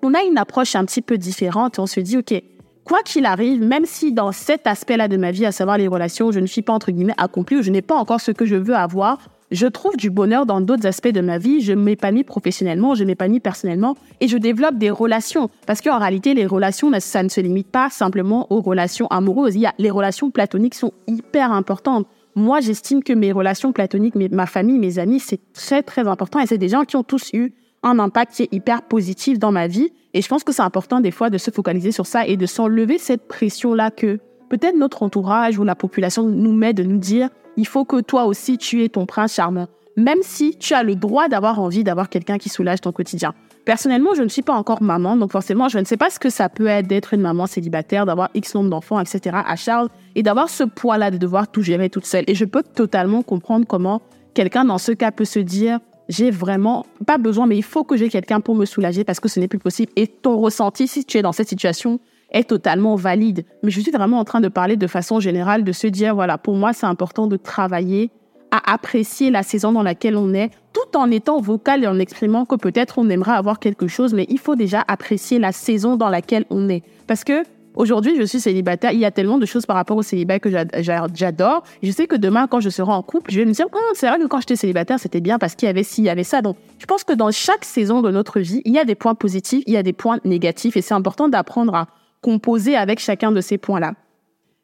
[0.02, 1.78] on a une approche un petit peu différente.
[1.78, 2.40] On se dit, OK,
[2.84, 6.30] quoi qu'il arrive, même si dans cet aspect-là de ma vie, à savoir les relations,
[6.30, 8.56] je ne suis pas entre guillemets accomplie ou je n'ai pas encore ce que je
[8.56, 9.18] veux avoir,
[9.50, 11.60] je trouve du bonheur dans d'autres aspects de ma vie.
[11.60, 15.48] Je m'épanouis professionnellement, je m'épanouis personnellement et je développe des relations.
[15.66, 19.56] Parce qu'en réalité, les relations, ça ne se limite pas simplement aux relations amoureuses.
[19.56, 22.06] Il y a, les relations platoniques sont hyper importantes.
[22.34, 26.46] Moi, j'estime que mes relations platoniques, ma famille, mes amis, c'est très, très important et
[26.46, 29.66] c'est des gens qui ont tous eu un impact qui est hyper positif dans ma
[29.66, 29.90] vie.
[30.14, 32.46] Et je pense que c'est important des fois de se focaliser sur ça et de
[32.46, 37.30] s'enlever cette pression-là que peut-être notre entourage ou la population nous met de nous dire
[37.58, 39.66] il faut que toi aussi tu aies ton prince charmant,
[39.96, 43.34] même si tu as le droit d'avoir envie d'avoir quelqu'un qui soulage ton quotidien.
[43.64, 46.30] Personnellement, je ne suis pas encore maman, donc forcément, je ne sais pas ce que
[46.30, 49.36] ça peut être d'être une maman célibataire, d'avoir X nombre d'enfants, etc.
[49.44, 52.24] à Charles, et d'avoir ce poids-là de devoir tout gérer toute seule.
[52.28, 54.00] Et je peux totalement comprendre comment
[54.34, 57.96] quelqu'un dans ce cas peut se dire, j'ai vraiment pas besoin, mais il faut que
[57.96, 59.92] j'ai quelqu'un pour me soulager parce que ce n'est plus possible.
[59.96, 61.98] Et ton ressenti, si tu es dans cette situation,
[62.30, 63.44] est totalement valide.
[63.62, 66.38] Mais je suis vraiment en train de parler de façon générale, de se dire, voilà,
[66.38, 68.10] pour moi, c'est important de travailler
[68.50, 72.44] à apprécier la saison dans laquelle on est, tout en étant vocal et en exprimant
[72.44, 76.08] que peut-être on aimerait avoir quelque chose, mais il faut déjà apprécier la saison dans
[76.08, 76.82] laquelle on est.
[77.06, 77.42] Parce que
[77.74, 80.50] aujourd'hui, je suis célibataire, il y a tellement de choses par rapport au célibat que
[80.50, 81.62] j'adore.
[81.82, 84.08] Je sais que demain, quand je serai en couple, je vais me dire, hum, c'est
[84.08, 86.24] vrai que quand j'étais célibataire, c'était bien parce qu'il y avait ci, il y avait
[86.24, 86.40] ça.
[86.42, 89.14] Donc, je pense que dans chaque saison de notre vie, il y a des points
[89.14, 91.88] positifs, il y a des points négatifs, et c'est important d'apprendre à
[92.20, 93.94] composer avec chacun de ces points-là.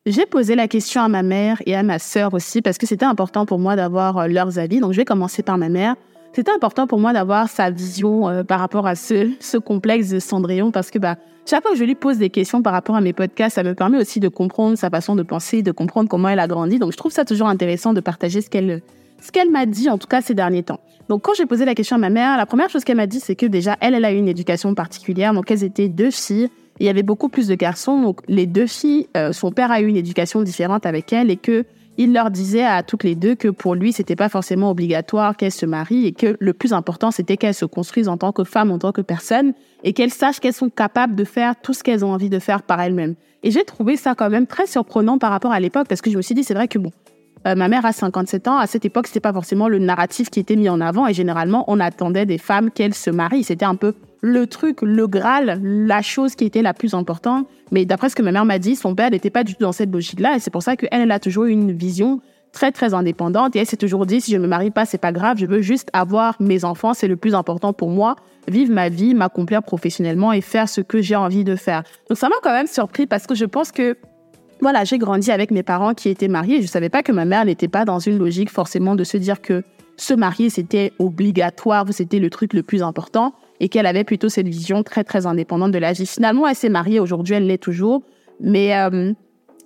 [0.06, 3.06] J'ai posé la question à ma mère et à ma sœur aussi parce que c'était
[3.06, 4.80] important pour moi d'avoir euh, leurs avis.
[4.80, 5.96] Donc je vais commencer par ma mère.
[6.34, 10.18] C'était important pour moi d'avoir sa vision euh, par rapport à ce, ce complexe de
[10.18, 13.00] Cendrillon parce que bah, chaque fois que je lui pose des questions par rapport à
[13.00, 16.28] mes podcasts, ça me permet aussi de comprendre sa façon de penser, de comprendre comment
[16.28, 16.78] elle a grandi.
[16.78, 18.82] Donc je trouve ça toujours intéressant de partager ce qu'elle
[19.22, 20.80] ce qu'elle m'a dit, en tout cas ces derniers temps.
[21.08, 23.20] Donc, quand j'ai posé la question à ma mère, la première chose qu'elle m'a dit,
[23.20, 25.34] c'est que déjà, elle, elle a eu une éducation particulière.
[25.34, 26.48] Donc, elles étaient deux filles.
[26.80, 28.00] Il y avait beaucoup plus de garçons.
[28.00, 31.37] Donc, les deux filles, euh, son père a eu une éducation différente avec elle et
[31.37, 31.64] que
[31.96, 35.52] il leur disait à toutes les deux que pour lui, c'était pas forcément obligatoire qu'elles
[35.52, 38.72] se marient et que le plus important, c'était qu'elles se construisent en tant que femmes,
[38.72, 39.52] en tant que personnes
[39.84, 42.62] et qu'elles sachent qu'elles sont capables de faire tout ce qu'elles ont envie de faire
[42.62, 43.14] par elles-mêmes.
[43.44, 46.16] Et j'ai trouvé ça quand même très surprenant par rapport à l'époque parce que je
[46.16, 46.90] me suis dit, c'est vrai que bon,
[47.46, 48.56] euh, ma mère a 57 ans.
[48.56, 51.64] À cette époque, c'était pas forcément le narratif qui était mis en avant et généralement,
[51.68, 53.44] on attendait des femmes qu'elles se marient.
[53.44, 57.46] C'était un peu le truc, le Graal, la chose qui était la plus importante.
[57.72, 59.72] Mais d'après ce que ma mère m'a dit, son père n'était pas du tout dans
[59.72, 60.37] cette logique-là.
[60.37, 63.54] Et c'est pour ça qu'elle, elle a toujours une vision très très indépendante.
[63.54, 65.37] Et elle s'est toujours dit si je me marie pas c'est pas grave.
[65.37, 66.94] Je veux juste avoir mes enfants.
[66.94, 68.16] C'est le plus important pour moi.
[68.48, 71.82] Vivre ma vie m'accomplir professionnellement et faire ce que j'ai envie de faire.
[72.08, 73.98] Donc ça m'a quand même surpris parce que je pense que
[74.62, 76.58] voilà, j'ai grandi avec mes parents qui étaient mariés.
[76.58, 79.18] Je ne savais pas que ma mère n'était pas dans une logique forcément de se
[79.18, 79.62] dire que
[79.98, 84.48] se marier, c'était obligatoire, c'était le truc le plus important, et qu'elle avait plutôt cette
[84.48, 86.06] vision très, très indépendante de la vie.
[86.06, 88.02] Finalement, elle s'est mariée, aujourd'hui, elle l'est toujours,
[88.40, 89.12] mais euh,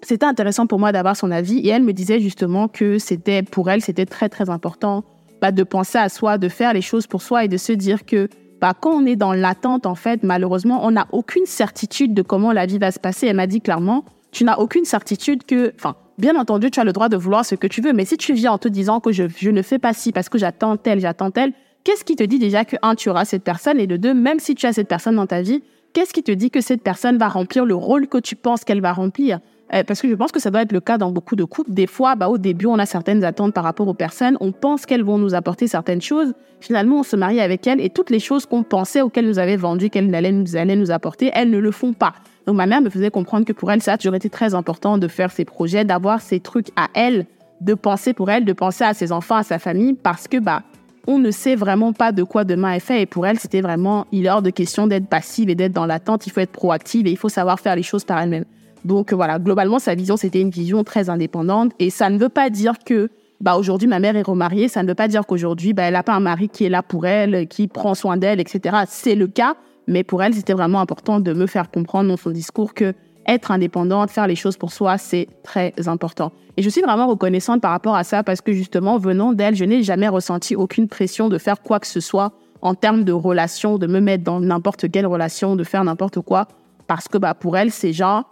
[0.03, 3.70] c'était intéressant pour moi d'avoir son avis, et elle me disait justement que c'était, pour
[3.70, 5.05] elle, c'était très, très important
[5.40, 8.05] bah, de penser à soi, de faire les choses pour soi, et de se dire
[8.05, 8.29] que
[8.61, 12.53] bah, quand on est dans l'attente, en fait, malheureusement, on n'a aucune certitude de comment
[12.53, 13.27] la vie va se passer.
[13.29, 16.92] Elle m'a dit clairement, tu n'as aucune certitude que, enfin, bien entendu, tu as le
[16.92, 19.12] droit de vouloir ce que tu veux, mais si tu viens en te disant que
[19.12, 21.53] je, je ne fais pas ci parce que j'attends tel, j'attends tel,
[21.85, 24.41] qu'est-ce qui te dit déjà que, un, tu auras cette personne, et de deux, même
[24.41, 25.62] si tu as cette personne dans ta vie,
[25.93, 28.81] qu'est-ce qui te dit que cette personne va remplir le rôle que tu penses qu'elle
[28.81, 29.41] va remplir?
[29.75, 31.71] Euh, parce que je pense que ça doit être le cas dans beaucoup de couples.
[31.71, 34.37] Des fois, bah, au début, on a certaines attentes par rapport aux personnes.
[34.41, 36.33] On pense qu'elles vont nous apporter certaines choses.
[36.61, 39.57] Finalement, on se marie avec elles et toutes les choses qu'on pensait auxquelles nous avait
[39.57, 42.14] vendues qu'elles allaient nous, allaient nous apporter, elles ne le font pas.
[42.47, 44.97] Donc ma mère me faisait comprendre que pour elle, ça a toujours été très important
[44.97, 47.27] de faire ses projets, d'avoir ses trucs à elle,
[47.61, 50.62] de penser pour elle, de penser à ses enfants, à sa famille, parce que bah
[51.09, 53.01] on ne sait vraiment pas de quoi demain est fait.
[53.03, 55.87] Et pour elle, c'était vraiment, il est hors de question d'être passive et d'être dans
[55.87, 56.27] l'attente.
[56.27, 58.44] Il faut être proactive et il faut savoir faire les choses par elle-même.
[58.85, 61.73] Donc voilà, globalement, sa vision, c'était une vision très indépendante.
[61.79, 63.09] Et ça ne veut pas dire que
[63.40, 66.03] bah aujourd'hui ma mère est remariée, ça ne veut pas dire qu'aujourd'hui bah elle n'a
[66.03, 68.79] pas un mari qui est là pour elle, qui prend soin d'elle, etc.
[68.88, 69.55] C'est le cas,
[69.87, 72.92] mais pour elle, c'était vraiment important de me faire comprendre dans son discours que
[73.29, 76.33] être indépendante, faire les choses pour soi, c'est très important.
[76.57, 79.64] Et je suis vraiment reconnaissante par rapport à ça parce que justement, venant d'elle, je
[79.64, 83.79] n'ai jamais ressenti aucune pression de faire quoi que ce soit en termes de relation,
[83.79, 86.49] de me mettre dans n'importe quelle relation, de faire n'importe quoi.
[86.88, 88.29] Parce que bah, pour elle, c'est genre,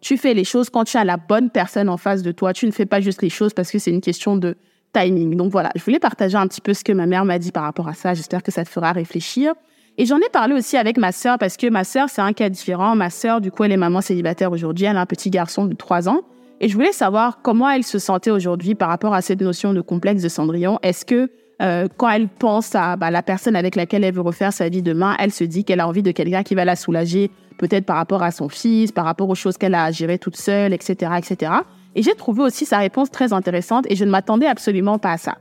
[0.00, 2.52] tu fais les choses quand tu as la bonne personne en face de toi.
[2.52, 4.56] Tu ne fais pas juste les choses parce que c'est une question de
[4.92, 5.36] timing.
[5.36, 7.64] Donc voilà, je voulais partager un petit peu ce que ma mère m'a dit par
[7.64, 8.14] rapport à ça.
[8.14, 9.54] J'espère que ça te fera réfléchir.
[10.00, 12.48] Et j'en ai parlé aussi avec ma sœur parce que ma sœur, c'est un cas
[12.48, 12.96] différent.
[12.96, 14.86] Ma sœur, du coup, elle est maman célibataire aujourd'hui.
[14.86, 16.22] Elle a un petit garçon de 3 ans.
[16.62, 19.82] Et je voulais savoir comment elle se sentait aujourd'hui par rapport à cette notion de
[19.82, 20.78] complexe de Cendrillon.
[20.82, 24.54] Est-ce que euh, quand elle pense à bah, la personne avec laquelle elle veut refaire
[24.54, 27.30] sa vie demain, elle se dit qu'elle a envie de quelqu'un qui va la soulager,
[27.58, 30.36] peut-être par rapport à son fils, par rapport aux choses qu'elle a à gérer toute
[30.36, 31.52] seule, etc., etc.
[31.94, 35.18] Et j'ai trouvé aussi sa réponse très intéressante et je ne m'attendais absolument pas à
[35.18, 35.36] ça.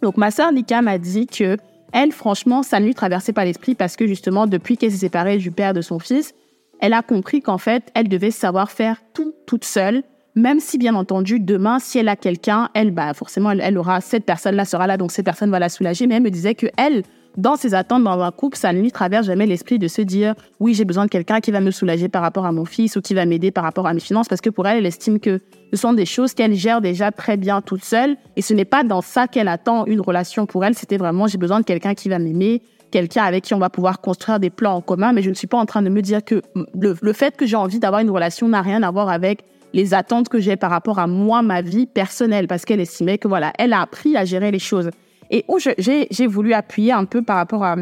[0.00, 1.58] Donc ma sœur Nika m'a dit que
[1.92, 5.36] elle, franchement, ça ne lui traversait pas l'esprit parce que justement, depuis qu'elle s'est séparée
[5.36, 6.34] du père de son fils,
[6.80, 10.02] elle a compris qu'en fait, elle devait savoir faire tout toute seule,
[10.34, 14.24] même si bien entendu, demain, si elle a quelqu'un, elle, bah, forcément, elle, aura, cette
[14.24, 17.02] personne-là sera là, donc cette personne va la soulager, mais elle me disait que elle,
[17.36, 20.34] dans ses attentes dans un couple, ça ne lui traverse jamais l'esprit de se dire
[20.60, 23.00] oui, j'ai besoin de quelqu'un qui va me soulager par rapport à mon fils ou
[23.00, 25.40] qui va m'aider par rapport à mes finances parce que pour elle, elle estime que
[25.72, 28.84] ce sont des choses qu'elle gère déjà très bien toute seule et ce n'est pas
[28.84, 32.08] dans ça qu'elle attend une relation pour elle, c'était vraiment j'ai besoin de quelqu'un qui
[32.08, 35.30] va m'aimer, quelqu'un avec qui on va pouvoir construire des plans en commun, mais je
[35.30, 36.42] ne suis pas en train de me dire que
[36.74, 39.94] le, le fait que j'ai envie d'avoir une relation n'a rien à voir avec les
[39.94, 43.52] attentes que j'ai par rapport à moi, ma vie personnelle, parce qu'elle estimait que voilà,
[43.58, 44.90] elle a appris à gérer les choses.
[45.32, 47.76] Et où j'ai voulu appuyer un peu par rapport à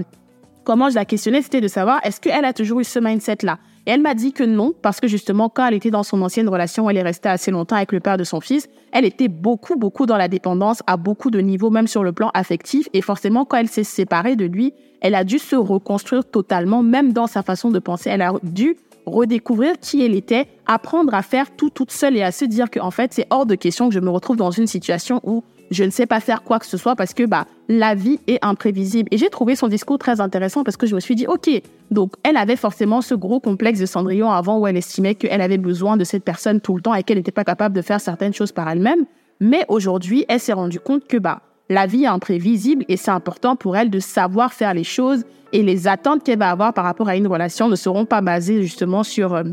[0.64, 3.58] comment je la questionnais, c'était de savoir est-ce qu'elle a toujours eu ce mindset-là?
[3.86, 6.48] Et elle m'a dit que non, parce que justement, quand elle était dans son ancienne
[6.48, 9.74] relation, elle est restée assez longtemps avec le père de son fils, elle était beaucoup,
[9.76, 12.88] beaucoup dans la dépendance, à beaucoup de niveaux, même sur le plan affectif.
[12.92, 17.12] Et forcément, quand elle s'est séparée de lui, elle a dû se reconstruire totalement, même
[17.12, 18.10] dans sa façon de penser.
[18.10, 22.32] Elle a dû redécouvrir qui elle était, apprendre à faire tout toute seule et à
[22.32, 25.20] se dire qu'en fait, c'est hors de question que je me retrouve dans une situation
[25.24, 28.18] où je ne sais pas faire quoi que ce soit parce que bah la vie
[28.26, 29.08] est imprévisible.
[29.12, 31.48] Et j'ai trouvé son discours très intéressant parce que je me suis dit ok,
[31.90, 35.58] donc elle avait forcément ce gros complexe de Cendrillon avant où elle estimait qu'elle avait
[35.58, 38.34] besoin de cette personne tout le temps et qu'elle n'était pas capable de faire certaines
[38.34, 39.04] choses par elle-même.
[39.40, 43.54] Mais aujourd'hui, elle s'est rendue compte que bah la vie est imprévisible et c'est important
[43.54, 47.08] pour elle de savoir faire les choses et les attentes qu'elle va avoir par rapport
[47.08, 49.44] à une relation ne seront pas basées justement sur euh,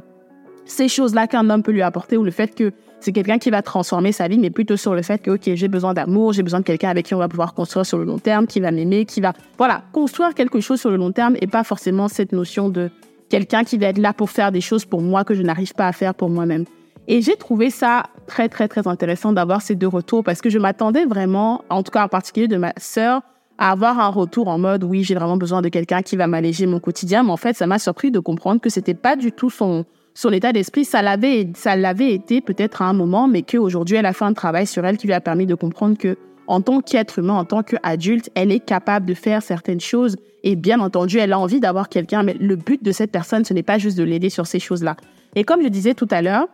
[0.65, 3.61] ces choses-là qu'un homme peut lui apporter ou le fait que c'est quelqu'un qui va
[3.61, 6.59] transformer sa vie, mais plutôt sur le fait que, OK, j'ai besoin d'amour, j'ai besoin
[6.59, 9.05] de quelqu'un avec qui on va pouvoir construire sur le long terme, qui va m'aimer,
[9.05, 12.69] qui va, voilà, construire quelque chose sur le long terme et pas forcément cette notion
[12.69, 12.89] de
[13.29, 15.87] quelqu'un qui va être là pour faire des choses pour moi que je n'arrive pas
[15.87, 16.65] à faire pour moi-même.
[17.07, 20.59] Et j'ai trouvé ça très, très, très intéressant d'avoir ces deux retours parce que je
[20.59, 23.21] m'attendais vraiment, en tout cas en particulier de ma sœur,
[23.57, 26.67] à avoir un retour en mode oui, j'ai vraiment besoin de quelqu'un qui va m'alléger
[26.67, 27.23] mon quotidien.
[27.23, 29.85] Mais en fait, ça m'a surpris de comprendre que c'était pas du tout son,
[30.17, 30.83] son état d'esprit.
[30.83, 34.33] Ça l'avait, ça l'avait été peut-être à un moment, mais qu'aujourd'hui, elle a fait un
[34.33, 37.45] travail sur elle qui lui a permis de comprendre que en tant qu'être humain, en
[37.45, 40.15] tant qu'adulte, elle est capable de faire certaines choses.
[40.43, 43.53] Et bien entendu, elle a envie d'avoir quelqu'un, mais le but de cette personne, ce
[43.53, 44.95] n'est pas juste de l'aider sur ces choses-là.
[45.35, 46.47] Et comme je disais tout à l'heure,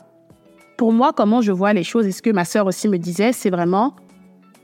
[0.78, 3.32] pour moi, comment je vois les choses, et ce que ma sœur aussi me disait,
[3.32, 3.95] c'est vraiment,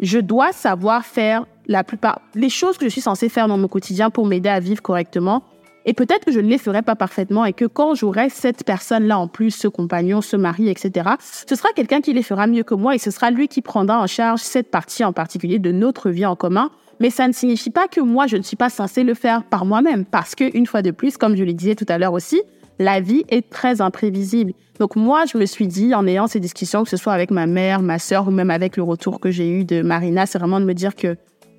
[0.02, 3.68] je dois savoir faire la plupart, les choses que je suis censée faire dans mon
[3.68, 5.44] quotidien pour m'aider à vivre correctement.
[5.86, 9.18] Et peut-être que je ne les ferai pas parfaitement et que quand j'aurai cette personne-là
[9.18, 11.12] en plus, ce compagnon, ce mari, etc.,
[11.48, 14.02] ce sera quelqu'un qui les fera mieux que moi et ce sera lui qui prendra
[14.02, 16.70] en charge cette partie en particulier de notre vie en commun.
[17.00, 19.66] Mais ça ne signifie pas que moi, je ne suis pas censée le faire par
[19.66, 22.42] moi-même parce que, une fois de plus, comme je le disais tout à l'heure aussi,
[22.78, 24.54] la vie est très imprévisible.
[24.80, 27.46] Donc moi, je me suis dit, en ayant ces discussions, que ce soit avec ma
[27.46, 30.60] mère, ma sœur ou même avec le retour que j'ai eu de Marina, c'est vraiment
[30.60, 31.16] de me dire que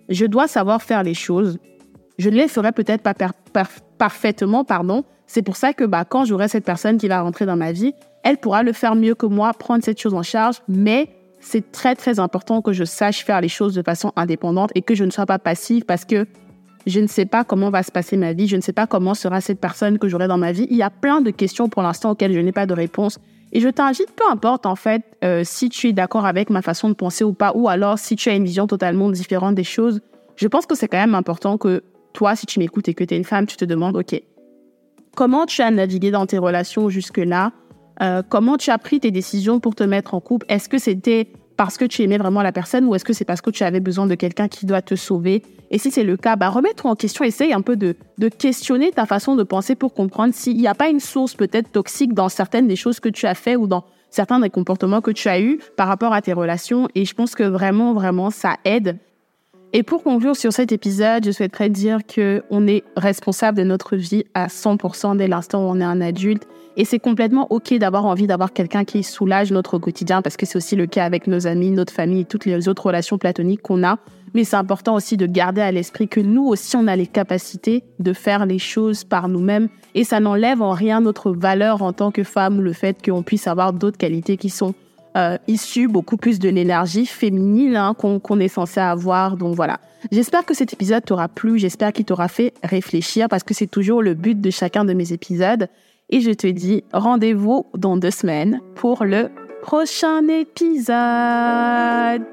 [0.08, 1.58] je dois savoir faire les choses.
[2.20, 3.14] Je ne les ferai peut-être pas
[3.96, 5.04] parfaitement, pardon.
[5.26, 7.94] C'est pour ça que bah, quand j'aurai cette personne qui va rentrer dans ma vie,
[8.24, 11.08] elle pourra le faire mieux que moi, prendre cette chose en charge, mais
[11.40, 14.94] c'est très très important que je sache faire les choses de façon indépendante et que
[14.94, 16.26] je ne sois pas passive parce que
[16.86, 19.14] je ne sais pas comment va se passer ma vie, je ne sais pas comment
[19.14, 20.66] sera cette personne que j'aurai dans ma vie.
[20.68, 23.18] Il y a plein de questions pour l'instant auxquelles je n'ai pas de réponse.
[23.52, 26.90] Et je t'invite, peu importe en fait, euh, si tu es d'accord avec ma façon
[26.90, 30.02] de penser ou pas, ou alors si tu as une vision totalement différente des choses,
[30.36, 33.14] je pense que c'est quand même important que toi, si tu m'écoutes et que tu
[33.14, 34.20] es une femme, tu te demandes, OK,
[35.14, 37.52] comment tu as navigué dans tes relations jusque-là?
[38.02, 40.46] Euh, Comment tu as pris tes décisions pour te mettre en couple?
[40.48, 43.42] Est-ce que c'était parce que tu aimais vraiment la personne ou est-ce que c'est parce
[43.42, 45.42] que tu avais besoin de quelqu'un qui doit te sauver?
[45.70, 48.90] Et si c'est le cas, bah, remets-toi en question, essaye un peu de, de questionner
[48.92, 52.30] ta façon de penser pour comprendre s'il n'y a pas une source peut-être toxique dans
[52.30, 55.40] certaines des choses que tu as fait ou dans certains des comportements que tu as
[55.40, 56.88] eus par rapport à tes relations.
[56.94, 58.98] Et je pense que vraiment, vraiment, ça aide.
[59.72, 63.94] Et pour conclure sur cet épisode, je souhaiterais dire que on est responsable de notre
[63.94, 68.04] vie à 100% dès l'instant où on est un adulte et c'est complètement OK d'avoir
[68.04, 71.46] envie d'avoir quelqu'un qui soulage notre quotidien parce que c'est aussi le cas avec nos
[71.46, 73.98] amis, notre famille toutes les autres relations platoniques qu'on a.
[74.34, 77.84] Mais c'est important aussi de garder à l'esprit que nous aussi, on a les capacités
[78.00, 82.10] de faire les choses par nous-mêmes et ça n'enlève en rien notre valeur en tant
[82.10, 84.74] que femme, le fait qu'on puisse avoir d'autres qualités qui sont
[85.16, 89.36] euh, issus beaucoup plus de l'énergie féminine hein, qu'on est censé avoir.
[89.36, 89.80] Donc voilà.
[90.12, 94.02] J'espère que cet épisode t'aura plu, j'espère qu'il t'aura fait réfléchir parce que c'est toujours
[94.02, 95.68] le but de chacun de mes épisodes.
[96.08, 99.30] Et je te dis rendez-vous dans deux semaines pour le
[99.62, 102.24] prochain épisode.